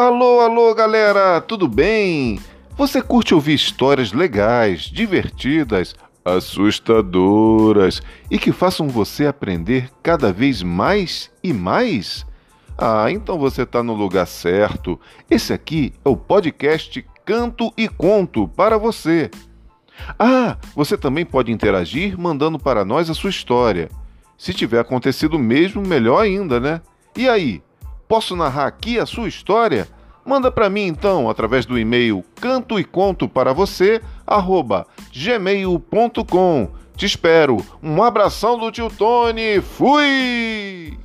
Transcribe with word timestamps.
Alô, 0.00 0.40
alô, 0.40 0.74
galera, 0.74 1.42
tudo 1.42 1.68
bem? 1.68 2.40
Você 2.74 3.02
curte 3.02 3.34
ouvir 3.34 3.52
histórias 3.52 4.14
legais, 4.14 4.84
divertidas, 4.84 5.94
assustadoras 6.24 8.00
e 8.30 8.38
que 8.38 8.50
façam 8.50 8.88
você 8.88 9.26
aprender 9.26 9.90
cada 10.02 10.32
vez 10.32 10.62
mais 10.62 11.30
e 11.44 11.52
mais? 11.52 12.24
Ah, 12.78 13.10
então 13.10 13.38
você 13.38 13.64
está 13.64 13.82
no 13.82 13.92
lugar 13.92 14.26
certo. 14.26 14.98
Esse 15.28 15.52
aqui 15.52 15.92
é 16.02 16.08
o 16.08 16.16
podcast 16.16 17.04
Canto 17.26 17.70
e 17.76 17.86
Conto 17.86 18.48
para 18.48 18.78
você. 18.78 19.30
Ah, 20.18 20.56
você 20.74 20.96
também 20.96 21.26
pode 21.26 21.52
interagir 21.52 22.18
mandando 22.18 22.58
para 22.58 22.86
nós 22.86 23.10
a 23.10 23.14
sua 23.14 23.28
história. 23.28 23.90
Se 24.38 24.54
tiver 24.54 24.80
acontecido 24.80 25.38
mesmo, 25.38 25.82
melhor 25.82 26.22
ainda, 26.22 26.58
né? 26.58 26.80
E 27.14 27.28
aí, 27.28 27.62
posso 28.10 28.34
narrar 28.34 28.66
aqui 28.66 28.98
a 28.98 29.06
sua 29.06 29.28
história? 29.28 29.86
Manda 30.26 30.50
para 30.50 30.68
mim 30.68 30.88
então 30.88 31.30
através 31.30 31.64
do 31.64 31.78
e-mail 31.78 32.24
canto 32.40 32.76
e 32.76 32.82
conto 32.82 33.28
para 33.28 33.52
você 33.52 34.02
gmail.com. 35.12 36.70
Te 36.96 37.06
espero. 37.06 37.64
Um 37.80 38.02
abração 38.02 38.58
do 38.58 38.72
tio 38.72 38.90
Tony. 38.90 39.60
Fui! 39.60 40.98